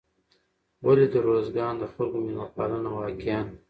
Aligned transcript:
ولې 0.85 1.05
د 1.13 1.15
روزګان 1.27 1.73
د 1.79 1.83
خلکو 1.93 2.17
میلمه 2.25 2.47
پالنه 2.55 2.89
واقعا 2.95 3.39